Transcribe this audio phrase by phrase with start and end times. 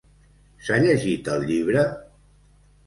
[0.69, 1.87] S'ha llegit el llibre?